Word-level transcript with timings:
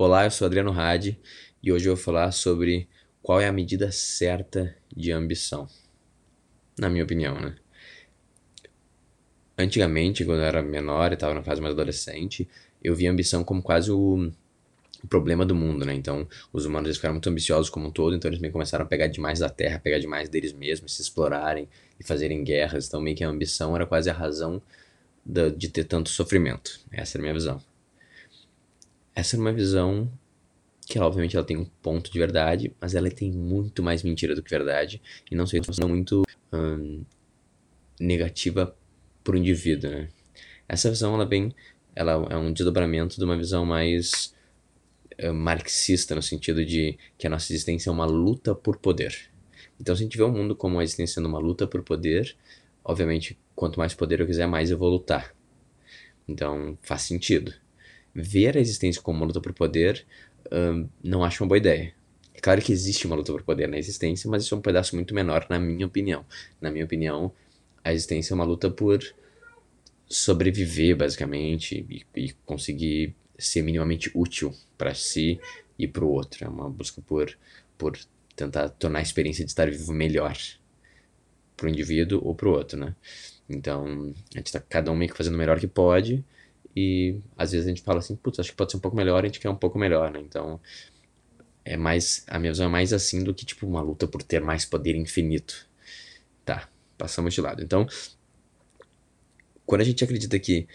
Olá, 0.00 0.22
eu 0.24 0.30
sou 0.30 0.46
Adriano 0.46 0.70
Hadi 0.70 1.18
e 1.60 1.72
hoje 1.72 1.88
eu 1.88 1.96
vou 1.96 2.04
falar 2.04 2.30
sobre 2.30 2.88
qual 3.20 3.40
é 3.40 3.48
a 3.48 3.52
medida 3.52 3.90
certa 3.90 4.72
de 4.96 5.10
ambição. 5.10 5.66
Na 6.78 6.88
minha 6.88 7.02
opinião, 7.02 7.34
né? 7.40 7.56
Antigamente, 9.58 10.24
quando 10.24 10.38
eu 10.38 10.44
era 10.44 10.62
menor 10.62 11.10
e 11.10 11.14
estava 11.14 11.34
na 11.34 11.42
fase 11.42 11.60
mais 11.60 11.74
adolescente, 11.74 12.48
eu 12.80 12.94
via 12.94 13.10
ambição 13.10 13.42
como 13.42 13.60
quase 13.60 13.90
o, 13.90 14.30
o 15.02 15.08
problema 15.08 15.44
do 15.44 15.52
mundo, 15.52 15.84
né? 15.84 15.94
Então, 15.94 16.28
os 16.52 16.64
humanos 16.64 16.86
eles 16.86 16.98
ficaram 16.98 17.14
muito 17.14 17.28
ambiciosos 17.28 17.68
como 17.68 17.88
um 17.88 17.90
todo, 17.90 18.14
então 18.14 18.28
eles 18.28 18.40
meio 18.40 18.52
começaram 18.52 18.84
a 18.84 18.88
pegar 18.88 19.08
demais 19.08 19.40
da 19.40 19.50
terra, 19.50 19.80
pegar 19.80 19.98
demais 19.98 20.28
deles 20.28 20.52
mesmos, 20.52 20.94
se 20.94 21.02
explorarem 21.02 21.68
e 21.98 22.04
fazerem 22.04 22.44
guerras. 22.44 22.86
Então, 22.86 23.00
meio 23.00 23.16
que 23.16 23.24
a 23.24 23.28
ambição 23.28 23.74
era 23.74 23.84
quase 23.84 24.08
a 24.08 24.12
razão 24.12 24.62
da, 25.26 25.48
de 25.48 25.68
ter 25.68 25.82
tanto 25.82 26.08
sofrimento. 26.08 26.78
Essa 26.92 27.18
era 27.18 27.22
a 27.22 27.24
minha 27.24 27.34
visão. 27.34 27.60
Essa 29.18 29.34
é 29.34 29.40
uma 29.40 29.52
visão 29.52 30.08
que 30.86 30.96
obviamente 30.96 31.34
ela 31.34 31.44
tem 31.44 31.56
um 31.56 31.64
ponto 31.64 32.08
de 32.08 32.16
verdade, 32.16 32.72
mas 32.80 32.94
ela 32.94 33.10
tem 33.10 33.32
muito 33.32 33.82
mais 33.82 34.04
mentira 34.04 34.32
do 34.32 34.44
que 34.44 34.48
verdade 34.48 35.02
e 35.28 35.34
não 35.34 35.44
sei 35.44 35.60
se 35.60 35.82
é 35.82 35.86
muito 35.86 36.22
hum, 36.52 37.02
negativa 37.98 38.76
para 39.24 39.34
o 39.34 39.36
indivíduo, 39.36 39.90
né? 39.90 40.08
Essa 40.68 40.88
visão 40.88 41.16
ela 41.16 41.26
vem, 41.26 41.52
ela 41.96 42.28
é 42.30 42.36
um 42.36 42.52
desdobramento 42.52 43.16
de 43.16 43.24
uma 43.24 43.36
visão 43.36 43.66
mais 43.66 44.32
uh, 45.20 45.34
marxista 45.34 46.14
no 46.14 46.22
sentido 46.22 46.64
de 46.64 46.96
que 47.18 47.26
a 47.26 47.30
nossa 47.30 47.52
existência 47.52 47.90
é 47.90 47.92
uma 47.92 48.06
luta 48.06 48.54
por 48.54 48.76
poder. 48.76 49.32
Então 49.80 49.96
se 49.96 50.02
a 50.02 50.04
gente 50.04 50.16
vê 50.16 50.22
o 50.22 50.30
mundo 50.30 50.54
como 50.54 50.78
a 50.78 50.84
existência 50.84 51.14
sendo 51.14 51.28
uma 51.28 51.40
luta 51.40 51.66
por 51.66 51.82
poder, 51.82 52.36
obviamente 52.84 53.36
quanto 53.56 53.80
mais 53.80 53.94
poder 53.94 54.20
eu 54.20 54.26
quiser, 54.28 54.46
mais 54.46 54.70
eu 54.70 54.78
vou 54.78 54.88
lutar. 54.88 55.34
Então 56.28 56.78
faz 56.82 57.02
sentido 57.02 57.52
ver 58.22 58.56
a 58.56 58.60
existência 58.60 59.00
como 59.00 59.18
uma 59.18 59.26
luta 59.26 59.40
por 59.40 59.52
poder, 59.52 60.04
um, 60.52 60.88
não 61.02 61.24
acho 61.24 61.42
uma 61.42 61.48
boa 61.48 61.58
ideia. 61.58 61.94
É 62.34 62.40
claro 62.40 62.60
que 62.60 62.72
existe 62.72 63.06
uma 63.06 63.16
luta 63.16 63.32
por 63.32 63.42
poder 63.42 63.68
na 63.68 63.78
existência, 63.78 64.30
mas 64.30 64.44
isso 64.44 64.54
é 64.54 64.58
um 64.58 64.60
pedaço 64.60 64.94
muito 64.94 65.14
menor, 65.14 65.46
na 65.48 65.58
minha 65.58 65.86
opinião. 65.86 66.24
Na 66.60 66.70
minha 66.70 66.84
opinião, 66.84 67.32
a 67.82 67.92
existência 67.92 68.32
é 68.32 68.34
uma 68.34 68.44
luta 68.44 68.70
por 68.70 69.00
sobreviver, 70.08 70.96
basicamente, 70.96 71.86
e, 71.88 72.06
e 72.14 72.32
conseguir 72.44 73.14
ser 73.38 73.62
minimamente 73.62 74.10
útil 74.14 74.54
para 74.76 74.94
si 74.94 75.40
e 75.78 75.86
para 75.86 76.04
o 76.04 76.10
outro. 76.10 76.44
É 76.44 76.48
uma 76.48 76.68
busca 76.68 77.00
por, 77.02 77.36
por 77.76 77.98
tentar 78.34 78.68
tornar 78.70 79.00
a 79.00 79.02
experiência 79.02 79.44
de 79.44 79.50
estar 79.50 79.70
vivo 79.70 79.92
melhor 79.92 80.36
para 81.56 81.66
o 81.66 81.68
indivíduo 81.68 82.20
ou 82.24 82.34
para 82.34 82.48
o 82.48 82.52
outro, 82.52 82.78
né? 82.78 82.94
Então, 83.48 84.14
a 84.34 84.38
gente 84.38 84.46
está 84.46 84.60
cada 84.60 84.92
um 84.92 84.96
meio 84.96 85.10
que 85.10 85.16
fazendo 85.16 85.34
o 85.34 85.38
melhor 85.38 85.58
que 85.58 85.66
pode, 85.66 86.24
e 86.78 87.20
às 87.36 87.52
vezes 87.52 87.66
a 87.66 87.70
gente 87.70 87.82
fala 87.82 87.98
assim, 87.98 88.14
putz, 88.14 88.38
acho 88.38 88.50
que 88.50 88.56
pode 88.56 88.70
ser 88.70 88.76
um 88.76 88.80
pouco 88.80 88.96
melhor, 88.96 89.22
a 89.22 89.26
gente 89.26 89.40
quer 89.40 89.50
um 89.50 89.56
pouco 89.56 89.78
melhor, 89.78 90.10
né? 90.10 90.20
Então, 90.20 90.60
é 91.64 91.76
mais, 91.76 92.24
a 92.28 92.38
minha 92.38 92.52
visão 92.52 92.66
é 92.66 92.70
mais 92.70 92.92
assim 92.92 93.24
do 93.24 93.34
que 93.34 93.44
tipo 93.44 93.66
uma 93.66 93.82
luta 93.82 94.06
por 94.06 94.22
ter 94.22 94.40
mais 94.40 94.64
poder 94.64 94.94
infinito. 94.94 95.66
Tá, 96.44 96.68
passamos 96.96 97.34
de 97.34 97.40
lado. 97.40 97.62
Então, 97.62 97.86
quando 99.66 99.80
a 99.80 99.84
gente 99.84 100.02
acredita 100.04 100.38
que 100.38 100.66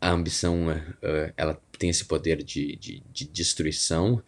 a 0.00 0.10
ambição 0.10 0.68
uh, 0.68 1.32
ela 1.36 1.60
tem 1.78 1.90
esse 1.90 2.04
poder 2.04 2.42
de, 2.42 2.76
de, 2.76 3.02
de, 3.12 3.26
destruição, 3.26 4.22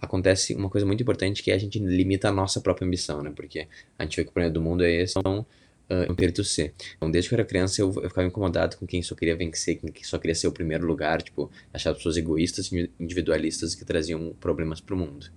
acontece 0.00 0.54
uma 0.54 0.70
coisa 0.70 0.86
muito 0.86 1.02
importante 1.02 1.42
que 1.42 1.50
é 1.50 1.54
a 1.54 1.58
gente 1.58 1.78
limita 1.78 2.28
a 2.28 2.32
nossa 2.32 2.60
própria 2.60 2.86
ambição, 2.86 3.22
né? 3.22 3.32
Porque 3.34 3.66
a 3.98 4.04
gente 4.04 4.16
vê 4.16 4.24
que 4.24 4.30
o 4.30 4.32
problema 4.32 4.52
do 4.52 4.60
mundo 4.60 4.84
é 4.84 4.90
esse, 5.02 5.18
então 5.18 5.44
uh, 5.90 6.10
um 6.10 6.14
perito 6.14 6.44
C. 6.44 6.72
Então, 6.96 7.10
desde 7.10 7.28
que 7.28 7.34
eu 7.34 7.38
era 7.38 7.46
criança, 7.46 7.80
eu, 7.80 7.88
eu 8.02 8.08
ficava 8.08 8.26
incomodado 8.26 8.76
com 8.76 8.86
quem 8.86 9.02
só 9.02 9.14
queria 9.14 9.36
vencer, 9.36 9.78
com 9.80 9.88
quem 9.88 10.04
só 10.04 10.18
queria 10.18 10.34
ser 10.34 10.46
o 10.46 10.52
primeiro 10.52 10.86
lugar, 10.86 11.22
tipo, 11.22 11.50
achar 11.72 11.94
pessoas 11.94 12.16
egoístas, 12.16 12.70
individualistas 12.98 13.74
que 13.74 13.84
traziam 13.84 14.34
problemas 14.40 14.80
pro 14.80 14.96
mundo. 14.96 15.30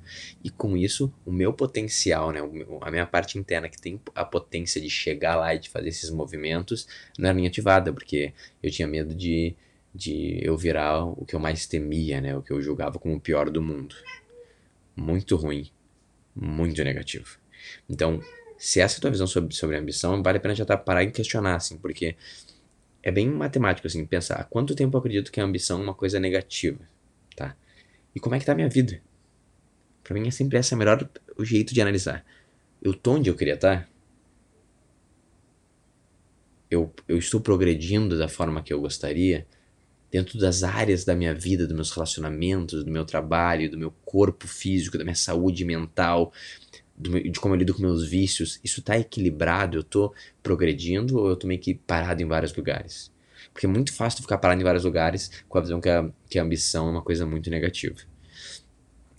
E 0.44 0.50
com 0.50 0.76
isso, 0.76 1.14
o 1.26 1.32
meu 1.32 1.54
potencial, 1.54 2.32
né, 2.32 2.40
a 2.82 2.92
minha 2.92 3.06
parte 3.06 3.38
interna 3.38 3.70
que 3.70 3.80
tem 3.80 4.00
a 4.14 4.26
potência 4.26 4.82
de 4.82 4.90
chegar 4.90 5.36
lá 5.36 5.56
e 5.56 5.60
de 5.60 5.70
fazer 5.70 5.90
esses 5.90 6.10
movimentos, 6.10 6.88
não 7.18 7.30
era 7.30 7.36
nem 7.36 7.48
ativada, 7.48 7.94
porque 7.94 8.34
eu 8.62 8.70
tinha 8.70 8.88
medo 8.88 9.16
de, 9.16 9.56
de 9.94 10.40
eu 10.42 10.58
virar 10.58 11.06
o 11.06 11.26
que 11.26 11.36
eu 11.36 11.40
mais 11.40 11.66
temia, 11.66 12.20
né, 12.20 12.36
o 12.36 12.42
que 12.42 12.52
eu 12.52 12.62
julgava 12.62 13.00
como 13.00 13.16
o 13.16 13.22
pior 13.22 13.50
do 13.50 13.62
mundo. 13.62 13.96
Muito 14.96 15.36
ruim, 15.36 15.70
muito 16.36 16.84
negativo. 16.84 17.40
Então, 17.90 18.22
se 18.62 18.80
essa 18.80 18.98
é 18.98 19.00
a 19.00 19.02
tua 19.02 19.10
visão 19.10 19.26
sobre, 19.26 19.56
sobre 19.56 19.76
ambição, 19.76 20.22
vale 20.22 20.38
a 20.38 20.40
pena 20.40 20.54
já 20.54 20.64
tá, 20.64 20.78
parar 20.78 21.04
e 21.04 21.10
questionar, 21.10 21.56
assim, 21.56 21.80
porque 21.80 22.16
é 23.02 23.12
bem 23.12 23.28
matemático, 23.28 23.88
assim, 23.88 24.06
pensar 24.06 24.36
há 24.36 24.44
quanto 24.44 24.76
tempo 24.76 24.96
eu 24.96 25.00
acredito 25.00 25.32
que 25.32 25.42
a 25.42 25.44
ambição 25.44 25.80
é 25.80 25.84
uma 25.84 25.96
coisa 25.96 26.20
negativa, 26.20 26.80
tá? 27.36 27.58
E 28.14 28.20
como 28.20 28.36
é 28.36 28.40
que 28.40 28.46
tá 28.46 28.52
a 28.52 28.56
minha 28.56 28.70
vida? 28.70 29.02
Pra 30.04 30.14
mim 30.14 30.28
é 30.28 30.32
sempre 30.32 30.60
esse 30.60 30.76
o 30.76 30.78
melhor 30.78 31.10
o 31.36 31.44
jeito 31.44 31.74
de 31.74 31.82
analisar. 31.82 32.24
Eu 32.80 32.94
tô 32.94 33.14
onde 33.14 33.32
eu 33.32 33.36
queria 33.36 33.56
estar? 33.56 33.80
Tá? 33.80 33.88
Eu, 36.70 36.94
eu 37.08 37.18
estou 37.18 37.42
progredindo 37.42 38.16
da 38.16 38.28
forma 38.28 38.62
que 38.62 38.72
eu 38.72 38.80
gostaria? 38.80 39.48
Dentro 40.12 40.38
das 40.38 40.62
áreas 40.62 41.04
da 41.04 41.16
minha 41.16 41.34
vida, 41.34 41.66
dos 41.66 41.76
meus 41.76 41.90
relacionamentos, 41.90 42.84
do 42.84 42.92
meu 42.92 43.06
trabalho, 43.06 43.72
do 43.72 43.78
meu 43.78 43.90
corpo 44.06 44.48
físico, 44.48 45.00
da 45.00 45.04
minha 45.04 45.16
saúde 45.16 45.66
mental, 45.66 46.32
de 46.98 47.40
como 47.40 47.56
eu 47.56 47.60
lido 47.60 47.74
com 47.74 47.82
meus 47.82 48.08
vícios, 48.08 48.60
isso 48.64 48.82
tá 48.82 48.98
equilibrado? 48.98 49.78
Eu 49.78 49.84
tô 49.84 50.14
progredindo 50.44 51.18
ou 51.18 51.30
eu 51.30 51.36
tô 51.36 51.48
meio 51.48 51.60
que 51.60 51.74
parado 51.74 52.22
em 52.22 52.28
vários 52.28 52.56
lugares? 52.56 53.12
Porque 53.54 53.66
é 53.66 53.70
muito 53.70 53.94
fácil 53.94 54.18
tu 54.18 54.22
ficar 54.24 54.38
parado 54.38 54.62
em 54.62 54.64
vários 54.64 54.84
lugares 54.84 55.44
com 55.50 55.58
a 55.58 55.62
visão 55.62 55.82
que 55.82 55.90
a, 55.90 56.10
que 56.30 56.40
a 56.40 56.44
ambição 56.44 56.88
é 56.88 56.92
uma 56.92 57.02
coisa 57.02 57.26
muito 57.26 57.50
negativa. 57.50 57.96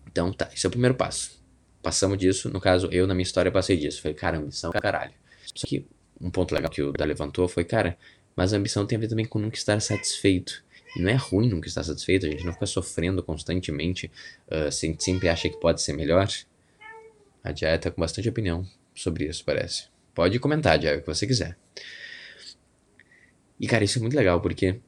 Então 0.07 0.33
tá, 0.33 0.49
esse 0.55 0.67
é 0.67 0.69
o 0.69 0.71
primeiro 0.71 0.95
passo. 0.95 1.43
Passamos 1.83 2.17
disso, 2.17 2.49
no 2.49 2.61
caso, 2.61 2.89
eu 2.93 3.07
na 3.07 3.15
minha 3.15 3.25
história 3.25 3.51
passei 3.51 3.77
disso. 3.77 4.01
Falei, 4.01 4.15
cara, 4.15 4.39
ambição 4.39 4.71
é 4.75 4.81
caralho. 4.81 5.13
Só 5.55 5.67
que 5.67 5.87
um 6.21 6.31
ponto 6.31 6.55
legal 6.55 6.71
que 6.71 6.81
o 6.81 6.93
Da 6.93 7.05
levantou 7.05 7.49
foi, 7.49 7.65
cara, 7.65 7.99
mas 8.37 8.53
a 8.53 8.57
ambição 8.57 8.87
tem 8.87 8.97
a 8.97 9.01
ver 9.01 9.09
também 9.09 9.25
com 9.25 9.39
nunca 9.39 9.57
estar 9.57 9.81
satisfeito. 9.81 10.63
E 10.97 11.03
não 11.03 11.11
é 11.11 11.15
ruim 11.15 11.49
nunca 11.49 11.67
estar 11.67 11.83
satisfeito, 11.83 12.27
a 12.27 12.31
gente 12.31 12.45
não 12.45 12.53
fica 12.53 12.67
sofrendo 12.67 13.23
constantemente, 13.23 14.11
uh, 14.49 14.71
sempre 14.71 15.29
acha 15.29 15.49
que 15.49 15.57
pode 15.59 15.83
ser 15.83 15.95
melhor. 15.95 16.29
A 17.43 17.55
Jaya 17.55 17.79
tá 17.79 17.91
com 17.91 18.01
bastante 18.01 18.29
opinião 18.29 18.67
sobre 18.95 19.27
isso, 19.27 19.45
parece. 19.45 19.89
Pode 20.15 20.39
comentar, 20.39 20.81
Jaya, 20.81 20.99
o 20.99 21.01
que 21.01 21.07
você 21.07 21.27
quiser. 21.27 21.59
E, 23.59 23.67
cara, 23.67 23.85
isso 23.85 23.99
é 23.99 24.01
muito 24.01 24.17
legal, 24.17 24.41
porque 24.41 24.81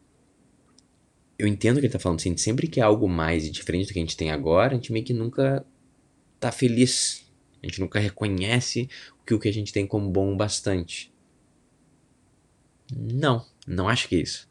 eu 1.38 1.46
entendo 1.46 1.76
o 1.76 1.80
que 1.80 1.86
ele 1.86 1.92
tá 1.92 1.98
falando, 1.98 2.20
assim, 2.20 2.36
sempre 2.36 2.68
que 2.68 2.80
é 2.80 2.82
algo 2.82 3.08
mais 3.08 3.46
e 3.46 3.50
diferente 3.50 3.88
do 3.88 3.92
que 3.92 3.98
a 3.98 4.02
gente 4.02 4.16
tem 4.16 4.30
agora, 4.30 4.72
a 4.72 4.74
gente 4.74 4.92
meio 4.92 5.04
que 5.04 5.12
nunca 5.12 5.64
tá 6.38 6.52
feliz. 6.52 7.24
A 7.62 7.66
gente 7.66 7.80
nunca 7.80 7.98
reconhece 7.98 8.88
que 9.24 9.32
o 9.32 9.38
que 9.38 9.48
a 9.48 9.52
gente 9.52 9.72
tem 9.72 9.86
como 9.86 10.10
bom 10.10 10.36
bastante. 10.36 11.12
Não, 12.94 13.44
não 13.66 13.88
acho 13.88 14.08
que 14.08 14.16
é 14.16 14.18
isso. 14.18 14.48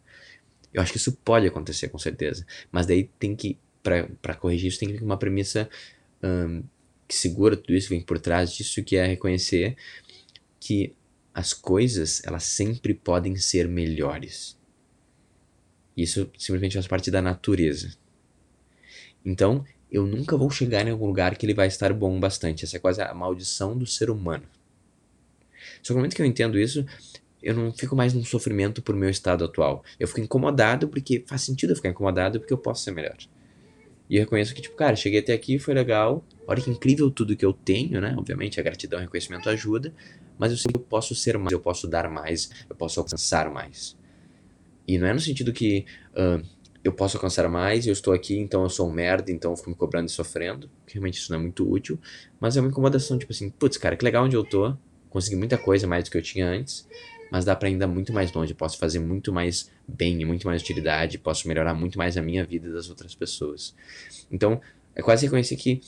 Eu 0.73 0.81
acho 0.81 0.91
que 0.91 0.97
isso 0.97 1.13
pode 1.17 1.45
acontecer, 1.45 1.89
com 1.89 1.99
certeza. 1.99 2.45
Mas 2.71 2.87
daí 2.87 3.03
tem 3.19 3.35
que, 3.35 3.59
para 3.83 4.35
corrigir 4.35 4.69
isso, 4.69 4.79
tem 4.79 4.89
que 4.89 4.97
ter 4.97 5.03
uma 5.03 5.17
premissa 5.17 5.69
hum, 6.23 6.63
que 7.13 7.19
segura 7.19 7.55
tudo 7.55 7.75
isso, 7.75 7.89
vem 7.89 8.01
por 8.01 8.19
trás 8.19 8.51
disso, 8.51 8.83
que 8.83 8.95
é 8.95 9.05
reconhecer 9.05 9.77
que 10.59 10.95
as 11.31 11.53
coisas, 11.53 12.23
elas 12.25 12.43
sempre 12.43 12.93
podem 12.93 13.35
ser 13.35 13.67
melhores. 13.67 14.57
Isso 15.95 16.29
simplesmente 16.37 16.73
faz 16.73 16.87
parte 16.87 17.11
da 17.11 17.21
natureza. 17.21 17.95
Então, 19.23 19.63
eu 19.91 20.07
nunca 20.07 20.35
vou 20.35 20.49
chegar 20.49 20.87
em 20.87 20.91
algum 20.91 21.05
lugar 21.05 21.37
que 21.37 21.45
ele 21.45 21.53
vai 21.53 21.67
estar 21.67 21.93
bom 21.93 22.19
bastante. 22.19 22.65
Essa 22.65 22.77
é 22.77 22.79
quase 22.79 23.01
a 23.01 23.13
maldição 23.13 23.77
do 23.77 23.85
ser 23.85 24.09
humano. 24.09 24.45
Só 25.83 25.89
que 25.89 25.91
no 25.93 25.97
momento 25.97 26.15
que 26.15 26.21
eu 26.21 26.25
entendo 26.25 26.59
isso, 26.59 26.83
eu 27.43 27.53
não 27.53 27.71
fico 27.71 27.95
mais 27.95 28.13
num 28.13 28.25
sofrimento 28.25 28.81
por 28.81 28.95
meu 28.95 29.09
estado 29.09 29.45
atual. 29.45 29.83
Eu 29.99 30.07
fico 30.07 30.19
incomodado 30.19 30.87
porque 30.87 31.23
faz 31.27 31.43
sentido 31.43 31.71
eu 31.71 31.75
ficar 31.75 31.89
incomodado 31.89 32.39
porque 32.39 32.53
eu 32.53 32.57
posso 32.57 32.83
ser 32.83 32.91
melhor. 32.91 33.17
E 34.09 34.19
reconheço 34.19 34.53
que, 34.53 34.61
tipo, 34.61 34.75
cara, 34.75 34.95
cheguei 34.95 35.19
até 35.19 35.33
aqui, 35.33 35.57
foi 35.57 35.73
legal. 35.73 36.23
Olha 36.47 36.61
que 36.61 36.69
incrível 36.69 37.09
tudo 37.09 37.35
que 37.35 37.45
eu 37.45 37.53
tenho, 37.53 38.01
né? 38.01 38.13
Obviamente 38.17 38.59
a 38.59 38.63
gratidão 38.63 38.99
e 38.99 39.03
o 39.03 39.05
reconhecimento 39.05 39.49
ajuda. 39.49 39.93
Mas 40.37 40.51
eu 40.51 40.57
sei 40.57 40.71
que 40.71 40.77
eu 40.77 40.83
posso 40.83 41.15
ser 41.15 41.37
mais, 41.37 41.51
eu 41.51 41.59
posso 41.59 41.87
dar 41.87 42.09
mais, 42.09 42.49
eu 42.69 42.75
posso 42.75 42.99
alcançar 42.99 43.49
mais. 43.49 43.97
E 44.87 44.97
não 44.97 45.07
é 45.07 45.13
no 45.13 45.19
sentido 45.19 45.53
que 45.53 45.85
uh, 46.11 46.45
eu 46.83 46.91
posso 46.91 47.17
alcançar 47.17 47.47
mais, 47.47 47.87
eu 47.87 47.93
estou 47.93 48.13
aqui, 48.13 48.37
então 48.37 48.63
eu 48.63 48.69
sou 48.69 48.89
um 48.89 48.91
merda, 48.91 49.31
então 49.31 49.51
eu 49.51 49.57
fico 49.57 49.69
me 49.69 49.75
cobrando 49.75 50.07
e 50.07 50.11
sofrendo. 50.11 50.69
Realmente 50.87 51.19
isso 51.19 51.31
não 51.31 51.39
é 51.39 51.41
muito 51.41 51.69
útil. 51.69 51.97
Mas 52.39 52.57
é 52.57 52.59
uma 52.59 52.69
incomodação, 52.69 53.17
tipo 53.17 53.31
assim, 53.31 53.49
putz, 53.49 53.77
cara, 53.77 53.95
que 53.95 54.03
legal 54.03 54.25
onde 54.25 54.35
eu 54.35 54.43
tô. 54.43 54.75
Consegui 55.09 55.35
muita 55.35 55.57
coisa 55.57 55.87
mais 55.87 56.03
do 56.03 56.11
que 56.11 56.17
eu 56.17 56.21
tinha 56.21 56.47
antes 56.47 56.87
mas 57.33 57.43
dá 57.43 57.55
para 57.55 57.67
ainda 57.67 57.87
muito 57.87 58.13
mais 58.13 58.31
longe. 58.31 58.53
Posso 58.53 58.77
fazer 58.77 58.99
muito 58.99 59.33
mais 59.33 59.71
bem 59.87 60.21
e 60.21 60.23
muito 60.23 60.45
mais 60.45 60.61
utilidade, 60.61 61.17
posso 61.17 61.47
melhorar 61.47 61.73
muito 61.73 61.97
mais 61.97 62.15
a 62.15 62.21
minha 62.21 62.45
vida 62.45 62.67
e 62.67 62.71
das 62.71 62.91
outras 62.91 63.15
pessoas. 63.15 63.73
Então, 64.31 64.61
é 64.95 65.01
quase 65.01 65.25
reconhecer 65.25 65.55
que 65.55 65.81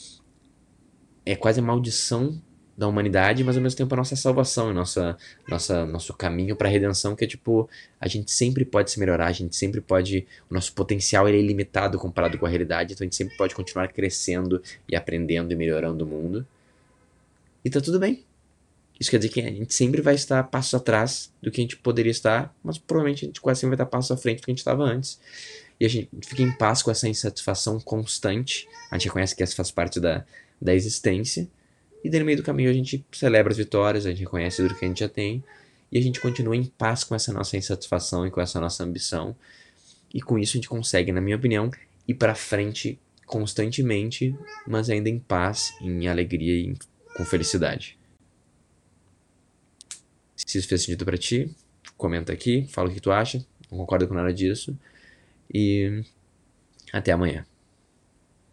é 1.24 1.36
quase 1.36 1.60
a 1.60 1.64
maldição 1.64 2.42
da 2.76 2.88
humanidade, 2.88 3.44
mas 3.44 3.56
ao 3.56 3.62
mesmo 3.62 3.78
tempo 3.78 3.94
a 3.94 3.98
nossa 3.98 4.16
salvação, 4.16 4.74
nossa, 4.74 5.16
nossa, 5.48 5.86
nosso 5.86 6.16
caminho 6.16 6.56
para 6.56 6.68
a 6.68 6.72
redenção, 6.72 7.16
que 7.16 7.24
é 7.24 7.28
tipo, 7.28 7.70
a 8.02 8.08
gente 8.08 8.32
sempre 8.32 8.66
pode 8.66 8.90
se 8.90 9.00
melhorar, 9.00 9.28
a 9.28 9.32
gente 9.32 9.56
sempre 9.56 9.80
pode, 9.82 10.26
o 10.50 10.54
nosso 10.54 10.74
potencial 10.74 11.30
ele 11.30 11.38
é 11.38 11.42
ilimitado 11.42 12.00
comparado 12.00 12.40
com 12.40 12.48
a 12.48 12.50
realidade, 12.50 12.94
então 12.94 13.04
a 13.04 13.06
gente 13.06 13.16
sempre 13.16 13.38
pode 13.38 13.54
continuar 13.54 13.88
crescendo 13.90 14.64
e 14.90 14.96
aprendendo 14.96 15.52
e 15.52 15.56
melhorando 15.56 16.06
o 16.06 16.08
mundo. 16.08 16.46
E 17.64 17.70
tá 17.70 17.80
tudo 17.80 18.00
bem. 18.00 18.26
Isso 19.00 19.12
quer 19.12 19.18
dizer 19.18 19.30
que 19.30 19.42
a 19.42 19.52
gente 19.52 19.74
sempre 19.74 20.02
vai 20.02 20.16
estar 20.16 20.44
passos 20.44 20.74
atrás 20.74 21.32
do 21.42 21.52
que 21.52 21.60
a 21.60 21.64
gente 21.64 21.78
poderia 21.78 22.12
estar, 22.12 22.56
mas 22.64 22.78
provavelmente 22.78 23.26
a 23.26 23.28
gente 23.28 23.42
quase 23.42 23.60
sempre 23.60 23.76
vai 23.76 23.84
estar 23.84 23.92
passos 23.92 24.12
à 24.12 24.18
frente 24.18 24.40
do 24.40 24.46
que 24.46 24.52
a 24.52 24.54
gente 24.54 24.60
estava 24.60 24.84
antes. 24.84 25.20
E 25.80 25.86
a 25.86 25.90
gente 25.90 26.10
fica 26.26 26.42
em 26.42 26.52
paz 26.52 26.82
com 26.82 26.90
essa 26.90 27.08
insatisfação 27.08 27.80
constante. 27.80 28.68
A 28.90 28.98
gente 28.98 29.08
reconhece 29.08 29.36
que 29.36 29.44
essa 29.44 29.56
faz 29.56 29.72
parte 29.72 30.00
da, 30.00 30.26
da 30.62 30.74
existência. 30.74 31.48
E 32.04 32.10
daí, 32.10 32.20
no 32.20 32.26
meio 32.26 32.38
do 32.38 32.44
caminho 32.44 32.70
a 32.70 32.74
gente 32.74 33.06
celebra 33.12 33.52
as 33.52 33.58
vitórias, 33.58 34.06
a 34.06 34.10
gente 34.10 34.20
reconhece 34.20 34.62
tudo 34.62 34.76
que 34.76 34.86
a 34.86 34.88
gente 34.88 35.00
já 35.00 35.10
tem. 35.10 35.44
E 35.92 35.98
a 35.98 36.02
gente 36.02 36.22
continua 36.22 36.56
em 36.56 36.64
paz 36.64 37.04
com 37.04 37.14
essa 37.14 37.34
nossa 37.34 37.58
insatisfação 37.58 38.26
e 38.26 38.32
com 38.32 38.40
essa 38.40 38.60
nossa 38.60 38.84
ambição. 38.84 39.36
E 40.14 40.22
com 40.22 40.40
isso 40.40 40.54
a 40.54 40.58
gente 40.58 40.70
consegue, 40.70 41.12
na 41.12 41.20
minha 41.20 41.36
opinião, 41.36 41.70
ir 42.08 42.14
para 42.14 42.34
frente 42.34 42.98
constantemente, 43.26 44.34
mas 44.66 44.90
ainda 44.90 45.10
em 45.10 45.20
paz, 45.20 45.74
em 45.82 46.08
alegria 46.08 46.54
e 46.54 46.76
com 47.18 47.26
felicidade. 47.26 47.98
Se 50.46 50.58
isso 50.58 50.68
fez 50.68 50.82
sentido 50.84 51.06
para 51.06 51.18
ti, 51.18 51.50
comenta 51.98 52.32
aqui, 52.32 52.68
fala 52.70 52.90
o 52.90 52.94
que 52.94 53.00
tu 53.00 53.12
acha, 53.12 53.46
não 53.72 53.80
concorda 53.80 54.08
com 54.08 54.14
nada 54.14 54.34
disso. 54.34 54.78
E 55.54 56.04
até 56.94 57.12
amanhã. 57.12 57.46